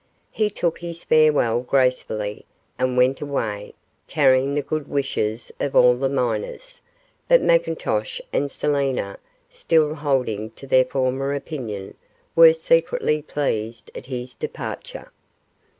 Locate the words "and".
2.79-2.97, 8.33-8.49